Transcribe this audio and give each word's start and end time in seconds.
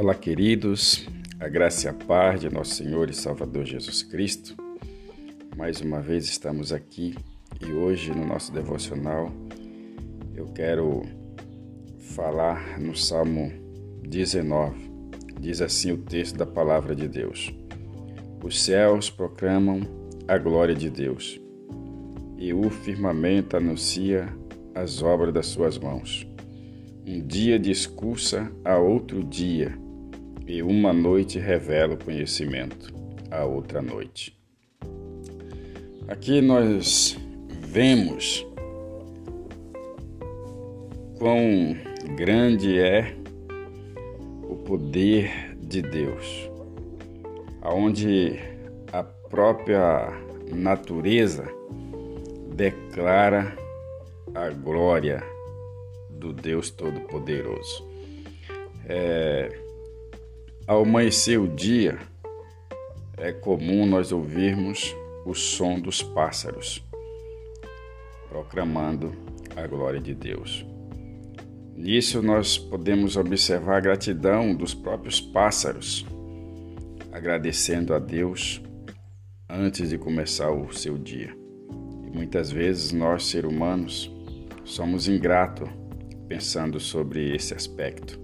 Olá, 0.00 0.14
queridos, 0.14 1.08
a 1.40 1.48
graça 1.48 1.88
e 1.88 1.90
a 1.90 1.92
paz 1.92 2.40
de 2.40 2.48
nosso 2.48 2.76
Senhor 2.76 3.10
e 3.10 3.12
Salvador 3.12 3.64
Jesus 3.64 4.00
Cristo. 4.00 4.54
Mais 5.56 5.80
uma 5.80 6.00
vez 6.00 6.26
estamos 6.26 6.72
aqui 6.72 7.16
e 7.60 7.72
hoje 7.72 8.12
no 8.12 8.24
nosso 8.24 8.52
devocional 8.52 9.32
eu 10.36 10.46
quero 10.52 11.02
falar 12.14 12.78
no 12.78 12.94
Salmo 12.94 13.52
19. 14.06 14.88
Diz 15.40 15.60
assim 15.60 15.90
o 15.90 15.98
texto 15.98 16.36
da 16.36 16.46
palavra 16.46 16.94
de 16.94 17.08
Deus: 17.08 17.52
Os 18.40 18.62
céus 18.62 19.10
proclamam 19.10 19.80
a 20.28 20.38
glória 20.38 20.76
de 20.76 20.90
Deus 20.90 21.40
e 22.36 22.54
o 22.54 22.70
firmamento 22.70 23.56
anuncia 23.56 24.28
as 24.76 25.02
obras 25.02 25.34
das 25.34 25.46
suas 25.46 25.76
mãos. 25.76 26.24
Um 27.04 27.26
dia 27.26 27.58
discursa 27.58 28.48
a 28.64 28.78
outro 28.78 29.24
dia 29.24 29.87
e 30.48 30.62
uma 30.62 30.94
noite 30.94 31.38
revela 31.38 31.92
o 31.92 32.02
conhecimento 32.02 32.90
a 33.30 33.44
outra 33.44 33.82
noite. 33.82 34.34
Aqui 36.08 36.40
nós 36.40 37.18
vemos 37.60 38.46
quão 41.18 41.76
grande 42.16 42.78
é 42.78 43.14
o 44.48 44.56
poder 44.56 45.54
de 45.60 45.82
Deus, 45.82 46.50
aonde 47.60 48.38
a 48.90 49.02
própria 49.02 50.10
natureza 50.50 51.46
declara 52.54 53.54
a 54.34 54.48
glória 54.48 55.22
do 56.08 56.32
Deus 56.32 56.70
Todo-Poderoso. 56.70 57.86
É, 58.86 59.67
ao 60.68 60.82
amanhecer 60.82 61.40
o 61.40 61.48
dia, 61.48 61.98
é 63.16 63.32
comum 63.32 63.86
nós 63.86 64.12
ouvirmos 64.12 64.94
o 65.24 65.32
som 65.32 65.80
dos 65.80 66.02
pássaros, 66.02 66.84
proclamando 68.28 69.14
a 69.56 69.66
glória 69.66 69.98
de 69.98 70.14
Deus. 70.14 70.66
Nisso 71.74 72.20
nós 72.20 72.58
podemos 72.58 73.16
observar 73.16 73.78
a 73.78 73.80
gratidão 73.80 74.54
dos 74.54 74.74
próprios 74.74 75.22
pássaros, 75.22 76.04
agradecendo 77.12 77.94
a 77.94 77.98
Deus 77.98 78.60
antes 79.48 79.88
de 79.88 79.96
começar 79.96 80.50
o 80.50 80.70
seu 80.70 80.98
dia. 80.98 81.34
E 82.06 82.10
muitas 82.14 82.52
vezes 82.52 82.92
nós, 82.92 83.24
seres 83.24 83.50
humanos, 83.50 84.14
somos 84.64 85.08
ingratos 85.08 85.66
pensando 86.28 86.78
sobre 86.78 87.34
esse 87.34 87.54
aspecto. 87.54 88.20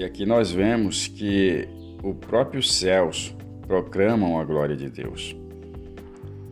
E 0.00 0.04
aqui 0.04 0.24
nós 0.24 0.50
vemos 0.50 1.08
que 1.08 1.68
o 2.02 2.14
próprio 2.14 2.62
céus 2.62 3.36
proclamam 3.66 4.40
a 4.40 4.44
glória 4.46 4.74
de 4.74 4.88
Deus. 4.88 5.36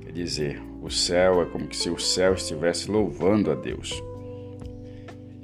Quer 0.03 0.13
dizer, 0.13 0.63
o 0.83 0.91
céu 0.91 1.41
é 1.41 1.47
como 1.47 1.73
se 1.73 1.89
o 1.89 1.99
céu 1.99 2.35
estivesse 2.35 2.91
louvando 2.91 3.51
a 3.51 3.55
Deus. 3.55 4.03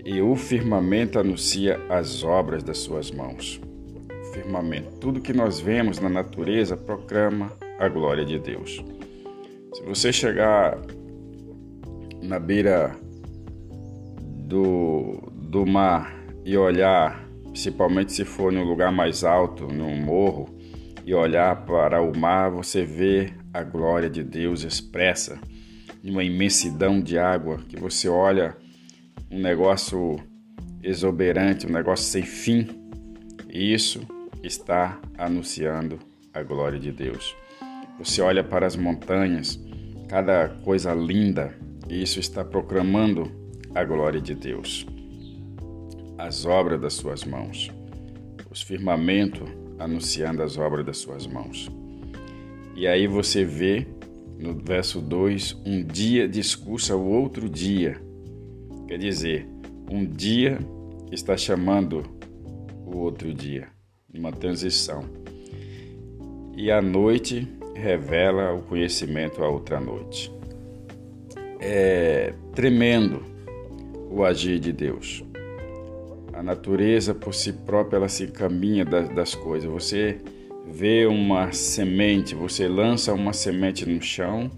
E 0.04 0.20
o 0.20 0.36
firmamento 0.36 1.18
anuncia 1.18 1.80
as 1.88 2.22
obras 2.22 2.62
das 2.62 2.76
suas 2.76 3.10
mãos. 3.10 3.58
O 4.20 4.34
firmamento, 4.34 4.98
tudo 5.00 5.22
que 5.22 5.32
nós 5.32 5.58
vemos 5.58 5.98
na 5.98 6.10
natureza 6.10 6.76
proclama 6.76 7.52
a 7.78 7.88
glória 7.88 8.26
de 8.26 8.38
Deus. 8.38 8.84
Se 9.72 9.82
você 9.82 10.12
chegar 10.12 10.78
na 12.20 12.38
beira 12.38 12.94
do, 14.46 15.22
do 15.32 15.64
mar 15.64 16.14
e 16.44 16.54
olhar 16.54 17.23
principalmente 17.54 18.12
se 18.12 18.24
for 18.24 18.52
em 18.52 18.58
um 18.58 18.64
lugar 18.64 18.90
mais 18.90 19.22
alto, 19.22 19.68
num 19.68 19.96
morro, 19.96 20.52
e 21.06 21.14
olhar 21.14 21.64
para 21.64 22.02
o 22.02 22.16
mar, 22.16 22.50
você 22.50 22.84
vê 22.84 23.32
a 23.52 23.62
glória 23.62 24.10
de 24.10 24.24
Deus 24.24 24.64
expressa 24.64 25.38
em 26.02 26.10
uma 26.10 26.24
imensidão 26.24 27.00
de 27.00 27.16
água 27.16 27.58
que 27.68 27.76
você 27.76 28.08
olha 28.08 28.56
um 29.30 29.38
negócio 29.40 30.16
exuberante, 30.82 31.64
um 31.64 31.70
negócio 31.70 32.06
sem 32.06 32.24
fim. 32.24 32.66
E 33.48 33.72
isso 33.72 34.04
está 34.42 34.98
anunciando 35.16 36.00
a 36.32 36.42
glória 36.42 36.80
de 36.80 36.90
Deus. 36.90 37.36
Você 38.00 38.20
olha 38.20 38.42
para 38.42 38.66
as 38.66 38.74
montanhas, 38.74 39.60
cada 40.08 40.48
coisa 40.64 40.92
linda, 40.92 41.56
e 41.88 42.02
isso 42.02 42.18
está 42.18 42.44
proclamando 42.44 43.30
a 43.72 43.84
glória 43.84 44.20
de 44.20 44.34
Deus 44.34 44.84
as 46.18 46.44
obras 46.44 46.80
das 46.80 46.94
suas 46.94 47.24
mãos, 47.24 47.70
os 48.50 48.62
firmamentos 48.62 49.48
anunciando 49.78 50.42
as 50.42 50.56
obras 50.56 50.84
das 50.84 50.98
suas 50.98 51.26
mãos. 51.26 51.70
E 52.76 52.86
aí 52.86 53.06
você 53.06 53.44
vê 53.44 53.86
no 54.38 54.54
verso 54.54 55.00
2: 55.00 55.62
um 55.64 55.84
dia 55.84 56.28
discursa 56.28 56.96
o 56.96 57.06
outro 57.06 57.48
dia. 57.48 58.00
Quer 58.86 58.98
dizer, 58.98 59.48
um 59.90 60.04
dia 60.04 60.58
está 61.10 61.36
chamando 61.36 62.02
o 62.86 62.98
outro 62.98 63.32
dia, 63.32 63.68
uma 64.12 64.32
transição. 64.32 65.04
E 66.56 66.70
a 66.70 66.80
noite 66.80 67.48
revela 67.74 68.52
o 68.52 68.62
conhecimento 68.62 69.42
a 69.42 69.48
outra 69.48 69.80
noite. 69.80 70.32
É 71.60 72.32
tremendo 72.54 73.24
o 74.10 74.22
agir 74.22 74.60
de 74.60 74.72
Deus. 74.72 75.24
A 76.36 76.42
natureza 76.42 77.14
por 77.14 77.32
si 77.32 77.52
própria 77.52 77.96
ela 77.96 78.08
se 78.08 78.24
encaminha 78.24 78.84
das, 78.84 79.08
das 79.10 79.34
coisas. 79.34 79.70
Você 79.70 80.18
vê 80.66 81.06
uma 81.06 81.52
semente, 81.52 82.34
você 82.34 82.66
lança 82.66 83.14
uma 83.14 83.32
semente 83.32 83.88
no 83.88 84.02
chão 84.02 84.50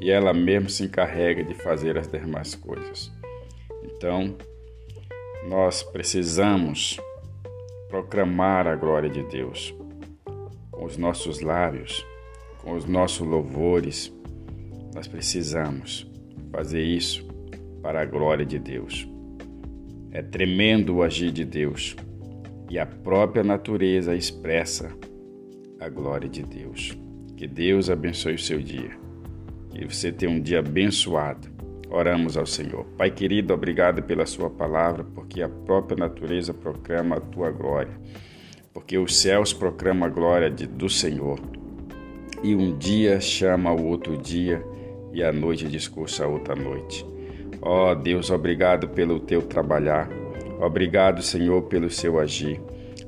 e 0.00 0.10
ela 0.10 0.32
mesmo 0.32 0.70
se 0.70 0.84
encarrega 0.84 1.42
de 1.42 1.54
fazer 1.54 1.98
as 1.98 2.06
demais 2.06 2.54
coisas. 2.54 3.10
Então, 3.82 4.36
nós 5.48 5.82
precisamos 5.82 7.00
proclamar 7.88 8.68
a 8.68 8.76
glória 8.76 9.10
de 9.10 9.24
Deus 9.24 9.74
com 10.70 10.84
os 10.84 10.96
nossos 10.96 11.40
lábios, 11.40 12.06
com 12.62 12.74
os 12.74 12.84
nossos 12.84 13.26
louvores. 13.26 14.12
Nós 14.94 15.08
precisamos 15.08 16.08
fazer 16.52 16.82
isso 16.82 17.26
para 17.82 18.00
a 18.02 18.04
glória 18.04 18.46
de 18.46 18.58
Deus. 18.58 19.08
É 20.12 20.22
tremendo 20.22 20.96
o 20.96 21.02
agir 21.02 21.30
de 21.30 21.44
Deus 21.44 21.94
e 22.68 22.78
a 22.78 22.86
própria 22.86 23.44
natureza 23.44 24.14
expressa 24.14 24.92
a 25.78 25.88
glória 25.88 26.28
de 26.28 26.42
Deus. 26.42 26.96
Que 27.36 27.46
Deus 27.46 27.88
abençoe 27.88 28.34
o 28.34 28.38
seu 28.38 28.60
dia. 28.60 28.90
Que 29.70 29.84
você 29.84 30.12
tenha 30.12 30.30
um 30.30 30.40
dia 30.40 30.58
abençoado. 30.58 31.48
Oramos 31.88 32.36
ao 32.36 32.46
Senhor. 32.46 32.84
Pai 32.96 33.10
querido, 33.10 33.54
obrigado 33.54 34.02
pela 34.02 34.26
Sua 34.26 34.50
palavra, 34.50 35.02
porque 35.02 35.42
a 35.42 35.48
própria 35.48 35.96
natureza 35.96 36.52
proclama 36.52 37.16
a 37.16 37.20
Tua 37.20 37.50
glória. 37.50 37.92
Porque 38.72 38.98
os 38.98 39.16
céus 39.16 39.52
proclamam 39.52 40.06
a 40.06 40.10
glória 40.10 40.50
de, 40.50 40.66
do 40.66 40.88
Senhor. 40.88 41.40
E 42.42 42.54
um 42.54 42.76
dia 42.78 43.20
chama 43.20 43.72
o 43.72 43.86
outro 43.86 44.16
dia, 44.16 44.64
e 45.12 45.22
a 45.22 45.32
noite 45.32 45.66
discursa 45.66 46.24
a 46.24 46.28
outra 46.28 46.54
noite. 46.54 47.04
Ó 47.62 47.90
oh, 47.90 47.94
Deus, 47.94 48.30
obrigado 48.30 48.88
pelo 48.88 49.20
teu 49.20 49.42
trabalhar. 49.42 50.08
Obrigado, 50.60 51.22
Senhor, 51.22 51.62
pelo 51.62 51.90
seu 51.90 52.18
agir. 52.18 52.60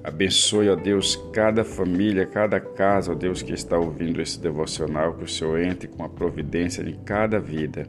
Abençoe, 0.04 0.68
ó 0.68 0.74
Deus, 0.74 1.16
cada 1.32 1.62
família, 1.64 2.26
cada 2.26 2.58
casa, 2.58 3.12
ó 3.12 3.14
Deus, 3.14 3.40
que 3.40 3.52
está 3.52 3.78
ouvindo 3.78 4.20
esse 4.20 4.40
devocional, 4.40 5.14
que 5.14 5.24
o 5.24 5.28
Senhor 5.28 5.60
entre 5.60 5.86
com 5.86 6.02
a 6.02 6.08
providência 6.08 6.82
em 6.82 6.96
cada 7.04 7.38
vida. 7.38 7.86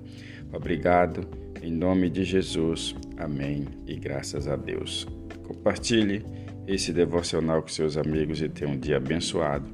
Obrigado, 0.53 1.27
em 1.61 1.71
nome 1.71 2.09
de 2.09 2.23
Jesus. 2.23 2.95
Amém 3.17 3.65
e 3.87 3.95
graças 3.95 4.47
a 4.47 4.55
Deus. 4.55 5.07
Compartilhe 5.47 6.23
esse 6.67 6.93
devocional 6.93 7.61
com 7.61 7.67
seus 7.67 7.97
amigos 7.97 8.41
e 8.41 8.47
tenha 8.47 8.71
um 8.71 8.77
dia 8.77 8.97
abençoado. 8.97 9.65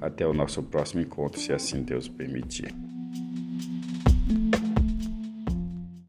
Até 0.00 0.24
o 0.26 0.32
nosso 0.32 0.62
próximo 0.62 1.02
encontro, 1.02 1.40
se 1.40 1.52
assim 1.52 1.82
Deus 1.82 2.08
permitir. 2.08 2.72